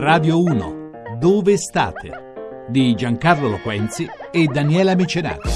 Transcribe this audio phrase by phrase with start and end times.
[0.00, 1.16] Radio 1.
[1.18, 2.66] Dove state?
[2.68, 5.50] Di Giancarlo Loquenzi e Daniela Mecenati.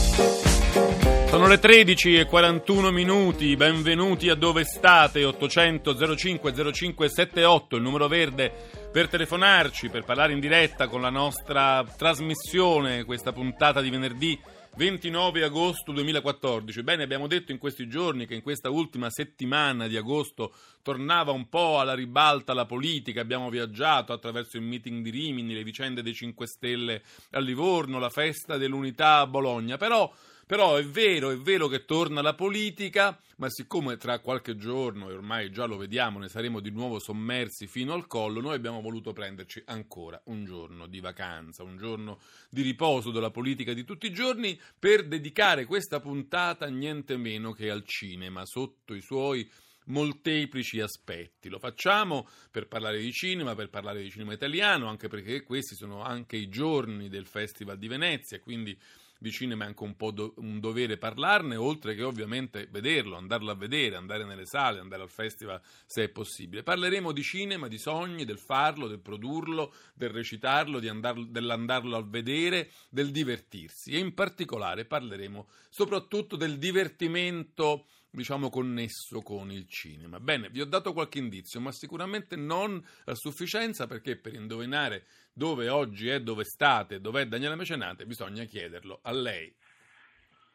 [1.29, 7.83] Sono le 13 e 41 minuti, benvenuti a Dove state, 800 05 05 78, il
[7.83, 8.53] numero verde
[8.90, 14.37] per telefonarci, per parlare in diretta con la nostra trasmissione, questa puntata di venerdì
[14.74, 16.82] 29 agosto 2014.
[16.82, 21.50] Bene, abbiamo detto in questi giorni che in questa ultima settimana di agosto tornava un
[21.50, 26.14] po' alla ribalta la politica, abbiamo viaggiato attraverso il meeting di Rimini, le vicende dei
[26.14, 30.10] 5 Stelle a Livorno, la festa dell'unità a Bologna, però
[30.46, 35.14] però è vero, è vero che torna la politica, ma siccome tra qualche giorno, e
[35.14, 39.12] ormai già lo vediamo, ne saremo di nuovo sommersi fino al collo, noi abbiamo voluto
[39.12, 44.12] prenderci ancora un giorno di vacanza, un giorno di riposo della politica di tutti i
[44.12, 49.48] giorni per dedicare questa puntata niente meno che al cinema, sotto i suoi
[49.86, 51.48] molteplici aspetti.
[51.48, 56.03] Lo facciamo per parlare di cinema, per parlare di cinema italiano, anche perché questi sono
[56.03, 58.78] anche i giorni del Festival di Venezia, quindi
[59.23, 63.53] di cinema è anche un po' do- un dovere parlarne, oltre che ovviamente vederlo, andarlo
[63.53, 66.65] a vedere, andare nelle sale, andare al festival se è possibile.
[66.65, 72.70] Parleremo di cinema, di sogni, del farlo, del produrlo, del recitarlo, andar- dell'andarlo a vedere,
[72.91, 80.20] del divertirsi e in particolare parleremo soprattutto del divertimento diciamo connesso con il cinema.
[80.20, 85.70] Bene, vi ho dato qualche indizio, ma sicuramente non a sufficienza perché per indovinare dove
[85.70, 89.52] oggi è, dove state, dove è Daniela Mecenate, bisogna chiederlo a lei.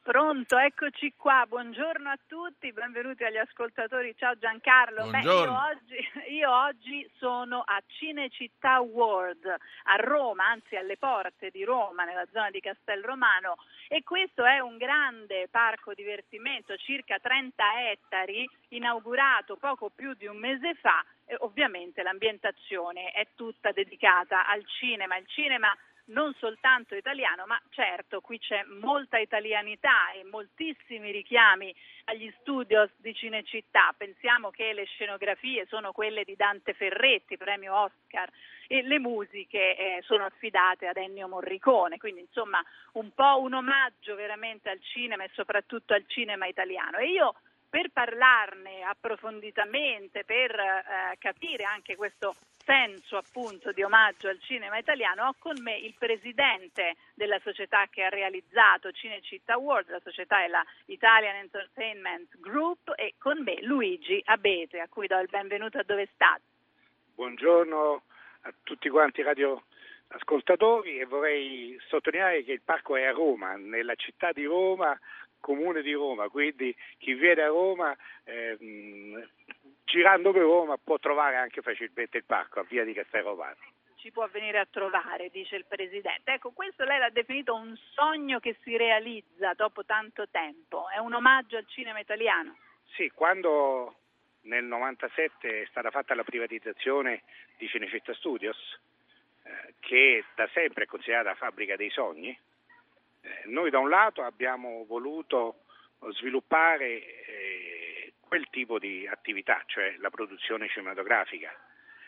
[0.07, 5.09] Pronto, eccoci qua, buongiorno a tutti, benvenuti agli ascoltatori, ciao Giancarlo.
[5.09, 11.65] Beh, io, oggi, io, oggi, sono a Cinecittà World a Roma, anzi alle porte di
[11.65, 13.57] Roma, nella zona di Castel Romano
[13.89, 20.37] e questo è un grande parco divertimento, circa 30 ettari, inaugurato poco più di un
[20.37, 21.03] mese fa.
[21.25, 25.17] E ovviamente l'ambientazione è tutta dedicata al cinema.
[25.17, 25.75] Il cinema
[26.07, 31.73] non soltanto italiano, ma certo qui c'è molta italianità e moltissimi richiami
[32.05, 33.93] agli studios di Cinecittà.
[33.97, 38.29] Pensiamo che le scenografie sono quelle di Dante Ferretti, premio Oscar,
[38.67, 44.15] e le musiche eh, sono affidate ad Ennio Morricone, quindi insomma un po' un omaggio
[44.15, 46.97] veramente al cinema e soprattutto al cinema italiano.
[46.97, 47.35] E io
[47.69, 52.35] per parlarne approfonditamente, per eh, capire anche questo
[52.67, 58.03] senso appunto di omaggio al cinema italiano, ho con me il presidente della società che
[58.03, 64.21] ha realizzato Cinecittà World, la società è la Italian Entertainment Group e con me Luigi
[64.25, 66.41] Abete, a cui do il benvenuto a dove state.
[67.15, 68.03] Buongiorno
[68.41, 69.63] a tutti quanti radio
[70.09, 74.97] ascoltatori e vorrei sottolineare che il parco è a Roma, nella città di Roma,
[75.39, 79.27] comune di Roma, quindi chi viene a Roma ehm,
[79.85, 83.55] girando per Roma può trovare anche facilmente il parco a via di Castel Romano.
[83.95, 86.31] Ci può venire a trovare, dice il Presidente.
[86.31, 91.13] Ecco, questo lei l'ha definito un sogno che si realizza dopo tanto tempo, è un
[91.13, 92.55] omaggio al cinema italiano.
[92.95, 93.95] Sì, quando
[94.41, 97.23] nel 97 è stata fatta la privatizzazione
[97.57, 98.57] di Cinecittà Studios,
[99.43, 102.37] eh, che da sempre è considerata fabbrica dei sogni, eh,
[103.45, 105.63] noi da un lato abbiamo voluto
[106.13, 111.51] sviluppare eh, quel tipo di attività, cioè la produzione cinematografica.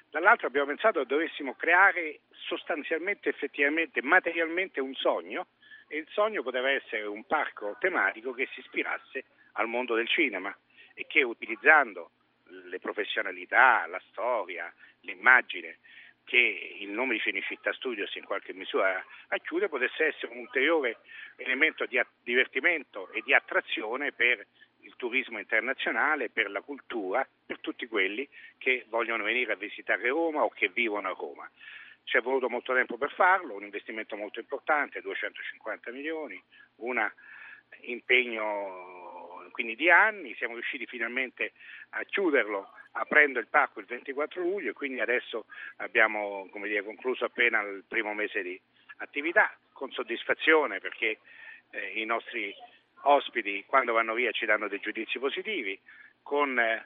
[0.10, 5.48] Dall'altro abbiamo pensato che dovessimo creare sostanzialmente, effettivamente, materialmente un sogno
[5.88, 10.56] e il sogno poteva essere un parco tematico che si ispirasse al mondo del cinema
[10.94, 12.12] e che utilizzando
[12.50, 14.72] le professionalità, la storia,
[15.02, 15.78] l'immagine
[16.30, 21.00] che il nome di Cinecittà Studios in qualche misura racchiude potesse essere un ulteriore
[21.38, 24.46] elemento di divertimento e di attrazione per
[24.82, 28.30] il turismo internazionale, per la cultura, per tutti quelli
[28.60, 31.50] che vogliono venire a visitare Roma o che vivono a Roma.
[32.04, 36.42] Ci è voluto molto tempo per farlo, un investimento molto importante, 250 milioni,
[36.76, 37.12] un
[37.82, 41.54] impegno quindi di anni, siamo riusciti finalmente
[41.90, 42.70] a chiuderlo
[43.00, 45.46] aprendo il parco il 24 luglio e quindi adesso
[45.78, 48.60] abbiamo dire, concluso appena il primo mese di
[48.98, 51.20] attività con soddisfazione perché
[51.72, 52.54] eh, i nostri
[53.04, 55.80] ospiti quando vanno via ci danno dei giudizi positivi,
[56.22, 56.86] con eh,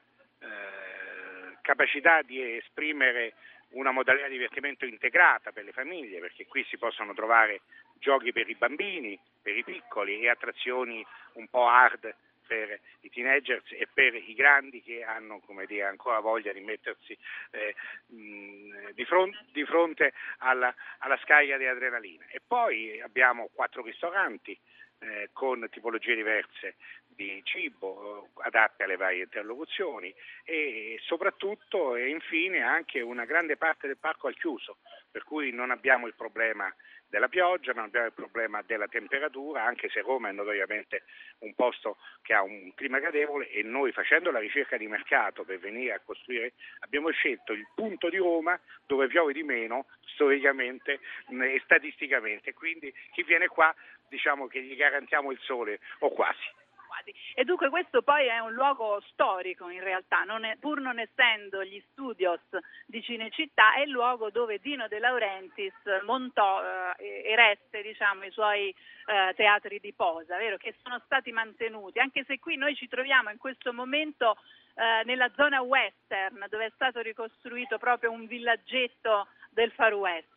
[1.62, 3.34] capacità di esprimere
[3.70, 7.62] una modalità di divertimento integrata per le famiglie, perché qui si possono trovare
[8.00, 12.14] giochi per i bambini, per i piccoli e attrazioni un po' hard
[12.54, 17.18] per i teenagers e per i grandi che hanno dire, ancora voglia di mettersi
[17.50, 17.76] eh,
[18.08, 22.26] mh, di, fronte, di, fronte alla, alla, scarica di adrenalina.
[22.30, 24.58] E poi abbiamo quattro ristoranti
[25.00, 26.76] eh, con tipologie diverse
[27.08, 30.14] di cibo adatte alle varie interlocuzioni
[30.44, 34.78] e soprattutto e infine anche una grande parte del parco al chiuso,
[35.10, 36.74] per cui non abbiamo il problema
[37.14, 41.04] della pioggia, non abbiamo il problema della temperatura, anche se Roma è notoriamente
[41.42, 45.60] un posto che ha un clima gradevole e noi facendo la ricerca di mercato per
[45.60, 51.62] venire a costruire abbiamo scelto il punto di Roma dove piove di meno storicamente e
[51.64, 53.72] statisticamente, quindi chi viene qua
[54.10, 56.62] diciamo che gli garantiamo il sole o quasi
[56.94, 57.14] adeguati.
[57.34, 61.64] E dunque questo poi è un luogo storico in realtà, non è, pur non essendo
[61.64, 62.42] gli studios
[62.86, 65.74] di Cinecittà, è il luogo dove Dino De Laurentiis
[66.06, 66.62] montò,
[66.98, 70.58] eh, eresse diciamo, i suoi eh, teatri di posa, vero?
[70.58, 74.38] che sono stati mantenuti, anche se qui noi ci troviamo in questo momento
[74.76, 80.32] eh, nella zona western, dove è stato ricostruito proprio un villaggetto del Far West.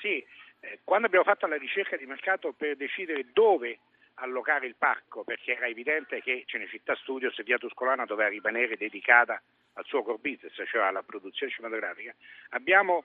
[0.00, 0.24] Sì,
[0.60, 3.78] eh, quando abbiamo fatto la ricerca di mercato per decidere dove
[4.16, 9.40] allocare il parco perché era evidente che Cinecittà Studios e Via Tuscolana doveva rimanere dedicata
[9.74, 12.14] al suo core business, cioè alla produzione cinematografica,
[12.50, 13.04] abbiamo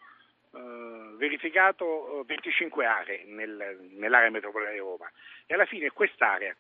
[0.54, 5.12] eh, verificato 25 eh, aree nel, nell'area metropolitana di Roma.
[5.46, 6.56] E alla fine quest'area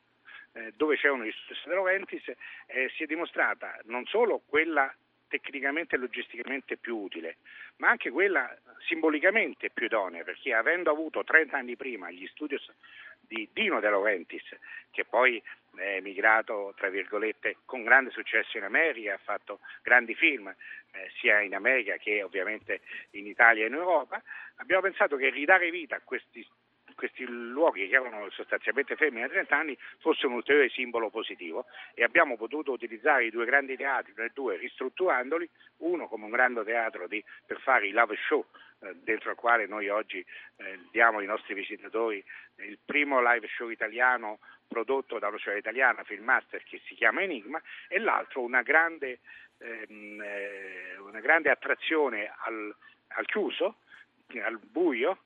[0.54, 2.28] eh, dove c'erano gli studi De Laurentiis
[2.68, 4.94] eh, si è dimostrata non solo quella
[5.32, 7.38] tecnicamente e logisticamente più utile,
[7.78, 8.54] ma anche quella
[8.86, 12.70] simbolicamente più idonea, perché avendo avuto 30 anni prima gli studios
[13.32, 14.44] di Dino De Laurentiis,
[14.92, 15.42] che poi
[15.78, 21.40] è emigrato, tra virgolette, con grande successo in America, ha fatto grandi film eh, sia
[21.40, 22.82] in America che ovviamente
[23.12, 24.22] in Italia e in Europa,
[24.58, 26.46] abbiamo pensato che ridare vita a questi
[27.02, 31.66] questi luoghi che erano sostanzialmente fermi da 30 anni fosse un ulteriore simbolo positivo.
[31.96, 36.64] E abbiamo potuto utilizzare i due grandi teatri, noi due ristrutturandoli, uno come un grande
[36.64, 38.46] teatro di, per fare i love show
[38.82, 40.24] eh, dentro il quale noi oggi
[40.58, 42.24] eh, diamo ai nostri visitatori
[42.58, 44.38] il primo live show italiano
[44.68, 49.22] prodotto dallo Ciao Italiana Filmmaster che si chiama Enigma e l'altro una grande,
[49.58, 52.76] ehm, eh, una grande attrazione al,
[53.08, 53.78] al chiuso,
[54.44, 55.24] al buio,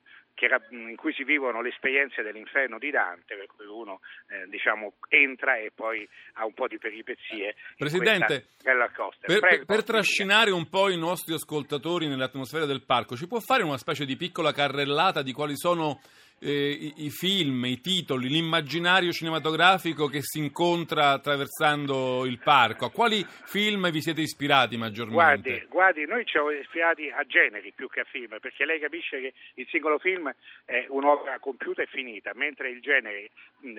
[0.70, 5.56] in cui si vivono le esperienze dell'inferno di Dante, per cui uno eh, diciamo, entra
[5.56, 7.54] e poi ha un po' di peripezie.
[7.76, 13.40] Presidente, per, Prego, per trascinare un po' i nostri ascoltatori nell'atmosfera del parco, ci può
[13.40, 16.00] fare una specie di piccola carrellata di quali sono
[16.40, 22.86] eh, i, i, film, i titoli, l'immaginario cinematografico che si incontra attraversando il parco.
[22.86, 25.14] A quali film vi siete ispirati maggiormente?
[25.14, 29.20] Guardi, guardi, noi ci siamo ispirati a generi più che a film, perché lei capisce
[29.20, 30.32] che il singolo film
[30.64, 33.30] è un'opera compiuta e finita, mentre il genere,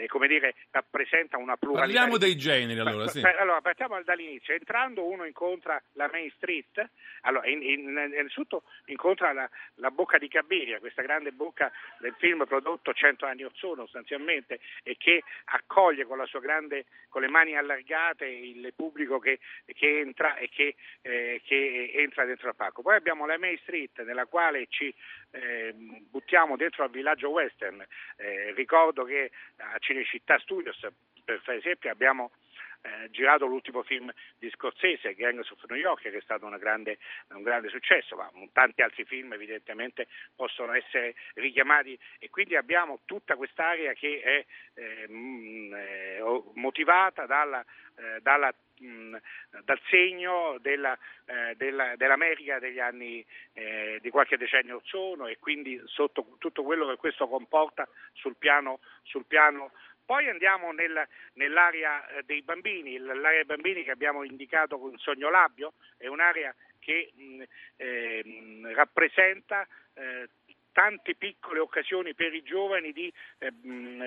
[0.08, 1.86] come dire, rappresenta una pluralità.
[1.86, 3.22] Parliamo dei generi allora, sì.
[3.22, 4.54] Allora, partiamo dall'inizio.
[4.54, 6.90] Entrando uno incontra la Main Street,
[7.22, 12.46] allora, in, in, innanzitutto incontra la, la bocca di Cabiria, questa grande bocca del film
[12.48, 18.26] prodotto cento anni or sono sostanzialmente e che accoglie con, grande, con le mani allargate
[18.26, 22.82] il pubblico che, che entra e che, eh, che, entra dentro il parco.
[22.82, 24.94] Poi abbiamo la May Street nella quale ci
[25.32, 25.74] eh,
[26.10, 27.86] buttiamo dentro al villaggio western.
[28.16, 30.80] Eh, ricordo che a Cinecittà Studios,
[31.24, 32.32] per esempio, abbiamo
[32.82, 36.98] eh, girato l'ultimo film di Scorsese, Gangs of New York, che è stato grande,
[37.30, 41.98] un grande successo, ma tanti altri film evidentemente possono essere richiamati.
[42.20, 44.46] E quindi abbiamo tutta quest'area che è
[44.80, 47.64] eh, mh, eh, motivata dalla,
[47.96, 55.26] eh, dalla dal segno della, eh, della, dell'America degli anni eh, di qualche decennio sono
[55.28, 59.72] e quindi sotto tutto quello che questo comporta sul piano, sul piano
[60.08, 65.30] poi andiamo nel, nell'area eh, dei bambini, l'area dei bambini che abbiamo indicato con Sogno
[65.30, 67.44] Labio, è un'area che mh,
[67.76, 68.24] eh,
[68.74, 70.30] rappresenta eh,
[70.72, 73.52] tante piccole occasioni per i giovani di, eh,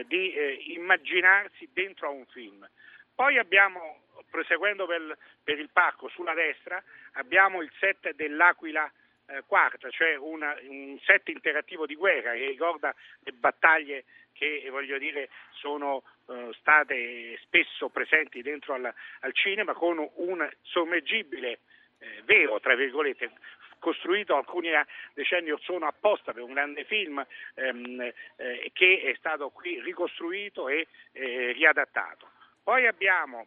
[0.06, 2.66] di eh, immaginarsi dentro a un film.
[3.14, 8.90] Poi abbiamo, proseguendo per, per, il parco sulla destra, abbiamo il set dell'Aquila
[9.30, 14.96] eh, quarta, cioè una, un set interattivo di guerra che ricorda le battaglie che voglio
[14.96, 21.58] dire, sono eh, state spesso presenti dentro al, al, cinema con un sommergibile
[21.98, 23.30] eh, vero, tra virgolette,
[23.78, 24.70] costruito alcuni
[25.12, 28.00] decenni or sono apposta per un grande film ehm,
[28.36, 32.30] eh, che è stato qui ricostruito e eh, riadattato.
[32.62, 33.46] Poi abbiamo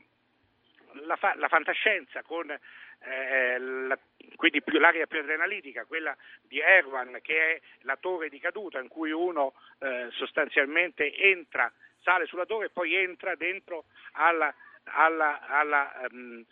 [1.02, 3.98] la, fa- la fantascienza con eh, la,
[4.36, 8.88] quindi più, l'area più adrenalitica, quella di Erwan, che è la torre di caduta in
[8.88, 11.72] cui uno eh, sostanzialmente entra,
[12.02, 14.54] sale sulla torre e poi entra dentro alla,
[14.86, 16.44] alla, alla um,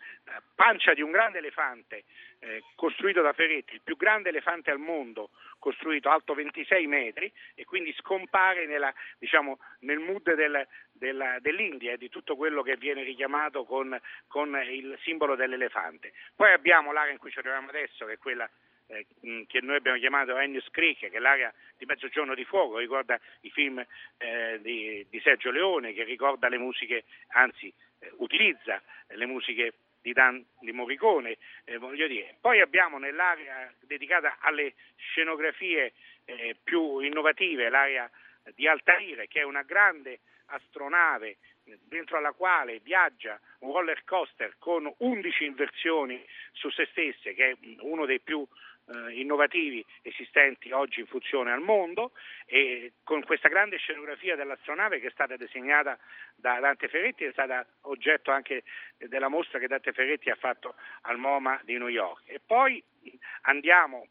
[0.54, 2.04] pancia di un grande elefante
[2.38, 7.64] eh, costruito da Ferretti, il più grande elefante al mondo, costruito alto 26 metri e
[7.64, 13.04] quindi scompare nella, diciamo, nel mood del, della, dell'India e di tutto quello che viene
[13.04, 16.12] richiamato con, con il simbolo dell'elefante.
[16.34, 18.48] Poi abbiamo l'area in cui ci troviamo adesso, che è quella
[18.88, 19.06] eh,
[19.46, 23.50] che noi abbiamo chiamato Enius Creek, che è l'area di Mezzogiorno di Fuoco, ricorda i
[23.50, 23.84] film
[24.18, 27.72] eh, di, di, Sergio Leone, che ricorda le musiche, anzi
[28.16, 32.36] utilizza le musiche di, Dan, di Morricone, eh, voglio dire.
[32.40, 35.92] Poi abbiamo nell'area dedicata alle scenografie
[36.24, 38.10] eh, più innovative l'area
[38.54, 41.38] di Altaire, che è una grande astronave
[41.84, 47.56] dentro alla quale viaggia un roller coaster con 11 inversioni su se stesse, che è
[47.80, 48.46] uno dei più
[48.88, 52.12] eh, innovativi esistenti oggi in funzione al mondo
[52.46, 55.98] e con questa grande scenografia dell'astronave che è stata disegnata
[56.34, 58.64] da Dante Ferretti, è stata oggetto anche
[58.98, 62.22] della mostra che Dante Ferretti ha fatto al MoMA di New York.
[62.26, 62.82] E poi
[63.42, 64.06] andiamo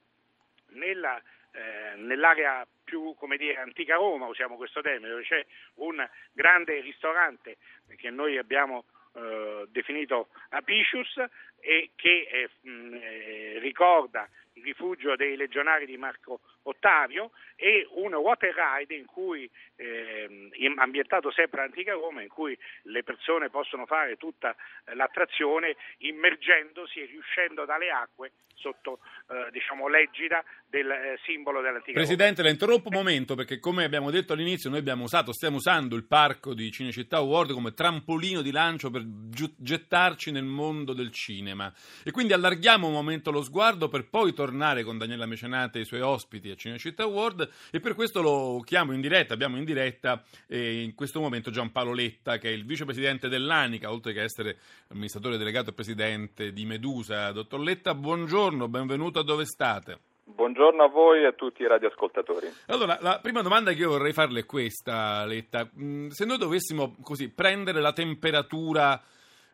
[0.70, 6.82] nella, eh, nell'area più come dire, antica Roma, usiamo questo termine, dove c'è un grande
[6.82, 7.58] ristorante
[7.96, 11.22] che noi abbiamo eh, definito Apicius
[11.60, 14.30] e che eh, eh, ricorda
[14.62, 21.62] rifugio dei legionari di Marco Ottavio e un water ride in cui, eh, ambientato sempre
[21.62, 24.56] all'antica Roma, in cui le persone possono fare tutta
[24.94, 29.00] l'attrazione immergendosi e riuscendo dalle acque sotto
[29.30, 32.48] eh, diciamo, l'egida del eh, simbolo dell'antica Presidente, Roma.
[32.48, 36.06] la interrompo un momento perché come abbiamo detto all'inizio noi abbiamo usato, stiamo usando il
[36.06, 41.72] parco di Cinecittà World come trampolino di lancio per gettarci nel mondo del cinema
[42.04, 45.86] e quindi allarghiamo un momento lo sguardo per poi tornare con Daniela Mecenate e i
[45.86, 50.24] suoi ospiti a Cinecittà World e per questo lo chiamo in diretta, abbiamo in diretta
[50.48, 55.36] eh, in questo momento Giampaolo Letta che è il vicepresidente dell'ANICA oltre che essere amministratore
[55.38, 57.30] delegato e presidente di Medusa.
[57.34, 60.11] Dottor Letta, buongiorno, benvenuto a Dove State.
[60.34, 62.48] Buongiorno a voi e a tutti i radioascoltatori.
[62.68, 65.70] Allora, la prima domanda che io vorrei farle è questa, Letta.
[65.80, 69.00] Mm, se noi dovessimo così prendere la temperatura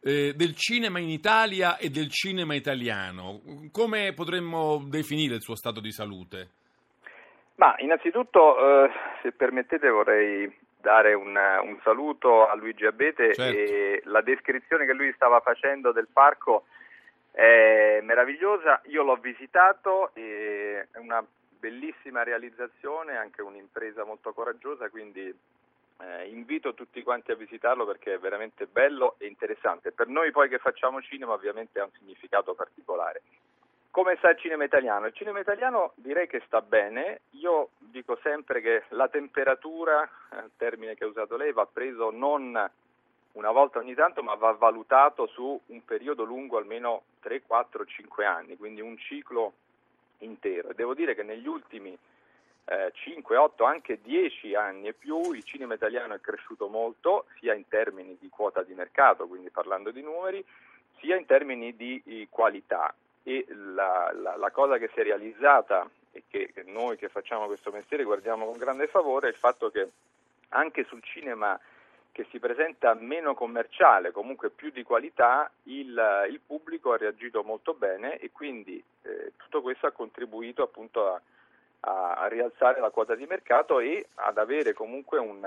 [0.02, 3.42] eh, del cinema in Italia e del cinema italiano,
[3.72, 6.50] come potremmo definire il suo stato di salute?
[7.56, 8.92] Ma innanzitutto, eh,
[9.24, 13.58] se permettete, vorrei dare un, un, saluto a Luigi Abete certo.
[13.58, 16.66] e la descrizione che lui stava facendo del parco
[17.38, 21.24] è meravigliosa, io l'ho visitato, è una
[21.60, 25.32] bellissima realizzazione, anche un'impresa molto coraggiosa, quindi
[26.00, 29.91] eh, invito tutti quanti a visitarlo perché è veramente bello e interessante.
[29.91, 33.22] Per noi poi che facciamo cinema ovviamente ha un significato particolare.
[33.91, 35.06] Come sta il cinema italiano?
[35.06, 40.10] Il cinema italiano direi che sta bene, io dico sempre che la temperatura,
[40.58, 42.67] termine che ha usato lei, va preso non
[43.38, 48.25] una volta ogni tanto, ma va valutato su un periodo lungo almeno 3, 4, 5
[48.25, 49.53] anni, quindi un ciclo
[50.20, 50.74] intero.
[50.74, 51.96] devo dire che negli ultimi
[52.65, 57.53] eh, 5, 8, anche 10 anni e più il cinema italiano è cresciuto molto, sia
[57.53, 60.44] in termini di quota di mercato, quindi parlando di numeri,
[61.00, 62.94] sia in termini di, di qualità.
[63.22, 67.72] E la, la, la, cosa che si è realizzata e che noi che facciamo questo
[67.72, 69.89] mestiere guardiamo con grande favore è il fatto che
[70.50, 71.60] anche sul cinema
[72.18, 77.76] che si presenta meno commerciale, comunque più di qualità, il, il pubblico ha reagito molto
[77.76, 81.22] bene e quindi eh, tutto questo ha contribuito appunto a,
[82.16, 85.46] a, rialzare la quota di mercato e ad avere comunque un,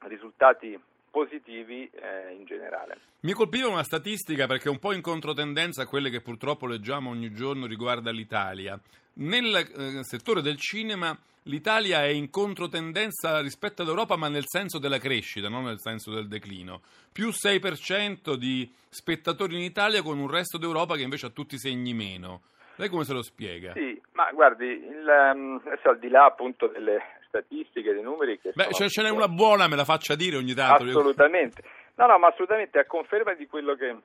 [0.00, 0.78] risultati
[1.10, 2.98] positivi eh, in generale.
[3.20, 7.10] Mi colpiva una statistica perché è un po' in controtendenza a quelle che purtroppo leggiamo
[7.10, 8.78] ogni giorno riguardo all'Italia.
[9.14, 14.98] Nel eh, settore del cinema l'Italia è in controtendenza rispetto all'Europa, ma nel senso della
[14.98, 16.82] crescita, non nel senso del declino.
[17.10, 21.58] Più 6% di spettatori in Italia con un resto d'Europa che invece ha tutti i
[21.58, 22.42] segni meno.
[22.76, 23.72] Lei come se lo spiega?
[23.72, 28.52] Sì, ma guardi, il, um, adesso al di là appunto delle statistiche, dei numeri che...
[28.54, 30.84] Beh, ce n'è una buona, me la faccia dire ogni tanto.
[30.84, 31.62] Assolutamente.
[31.94, 33.96] No, no, ma assolutamente a conferma di quello che,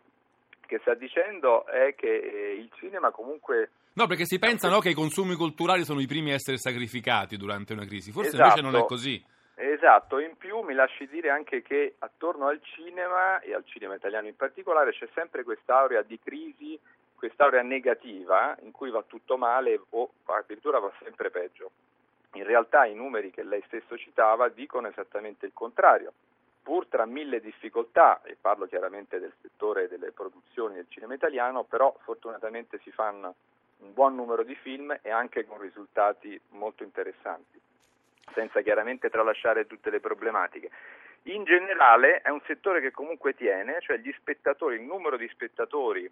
[0.66, 4.90] che sta dicendo è che eh, il cinema comunque No, perché si pensa no, che
[4.90, 8.44] i consumi culturali sono i primi a essere sacrificati durante una crisi, forse esatto.
[8.44, 8.94] invece non è esatto.
[8.94, 9.24] così.
[9.56, 14.28] Esatto, in più mi lasci dire anche che attorno al cinema e al cinema italiano
[14.28, 16.80] in particolare c'è sempre quest'aurea di crisi,
[17.14, 21.70] quest'aurea negativa in cui va tutto male o addirittura va sempre peggio.
[22.34, 26.14] In realtà i numeri che lei stesso citava dicono esattamente il contrario.
[26.64, 31.96] Pur tra mille difficoltà, e parlo chiaramente del settore delle produzioni del cinema italiano, però
[32.04, 33.36] fortunatamente si fanno
[33.80, 37.60] un buon numero di film e anche con risultati molto interessanti,
[38.34, 40.70] senza chiaramente tralasciare tutte le problematiche.
[41.24, 46.10] In generale è un settore che comunque tiene, cioè gli spettatori, il numero di spettatori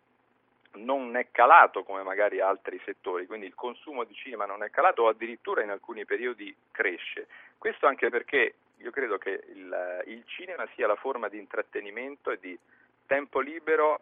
[0.73, 5.03] non è calato come magari altri settori, quindi il consumo di cinema non è calato
[5.03, 7.27] o addirittura in alcuni periodi cresce.
[7.57, 12.39] Questo anche perché io credo che il, il cinema sia la forma di intrattenimento e
[12.39, 12.57] di
[13.05, 13.99] tempo libero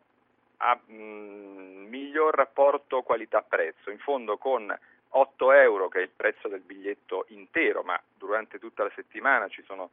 [0.57, 3.89] a mh, mm, miglior rapporto qualità-prezzo.
[3.89, 4.75] In fondo con
[5.09, 9.63] 8 euro, che è il prezzo del biglietto intero, ma durante tutta la settimana ci
[9.63, 9.91] sono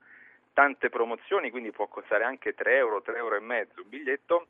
[0.52, 4.46] tante promozioni, quindi può costare anche 3 euro, 3 euro e mezzo un biglietto,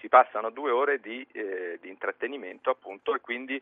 [0.00, 3.60] si passano due ore di, eh, di intrattenimento appunto e quindi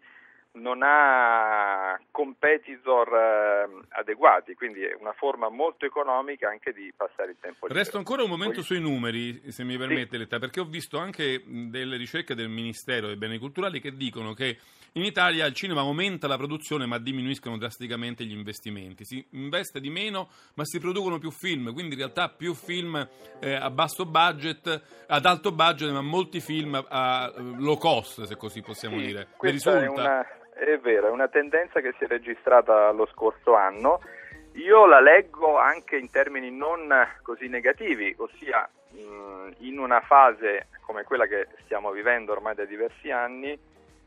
[0.55, 7.37] non ha competitor eh, adeguati, quindi è una forma molto economica anche di passare il
[7.41, 7.67] tempo.
[7.67, 7.79] Libero.
[7.79, 8.65] Resto ancora un momento Poi...
[8.65, 10.19] sui numeri, se mi permette, sì.
[10.19, 14.59] Letta, perché ho visto anche delle ricerche del Ministero dei Beni Culturali che dicono che
[14.95, 19.05] in Italia il cinema aumenta la produzione ma diminuiscono drasticamente gli investimenti.
[19.05, 23.09] Si investe di meno ma si producono più film, quindi in realtà più film
[23.41, 28.61] eh, a basso budget, ad alto budget, ma molti film a low cost, se così
[28.61, 29.29] possiamo sì, dire.
[29.37, 34.01] Questa è una, è vero, è una tendenza che si è registrata lo scorso anno.
[34.55, 38.69] Io la leggo anche in termini non così negativi, ossia
[39.61, 43.59] in una fase come quella che stiamo vivendo ormai da diversi anni,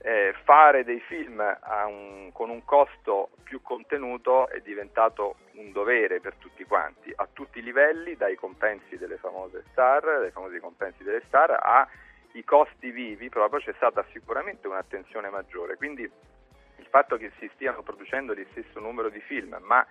[0.07, 1.39] eh, fare dei film
[1.87, 7.57] un, con un costo più contenuto è diventato un dovere per tutti quanti, a tutti
[7.57, 13.29] i livelli, dai compensi delle famose star, dai famosi compensi delle star, ai costi vivi,
[13.29, 15.75] proprio c'è stata sicuramente un'attenzione maggiore.
[15.75, 19.83] Quindi il fatto che si stiano producendo lo stesso numero di film, ma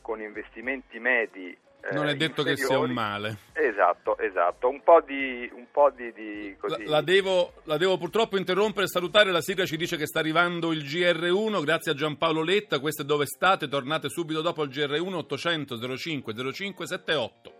[0.00, 1.54] con investimenti medi
[1.92, 3.38] non è detto che sia un male.
[3.52, 4.68] Esatto, esatto.
[4.68, 5.50] Un po' di.
[5.52, 6.84] Un po di, di così.
[6.84, 9.30] La, la, devo, la, devo, purtroppo interrompere e salutare.
[9.30, 11.62] La sigla ci dice che sta arrivando il GR1.
[11.62, 12.78] Grazie a Giampaolo Letta.
[12.78, 13.68] Questo è dove state.
[13.68, 17.52] Tornate subito dopo il GR1 800 05 05 78.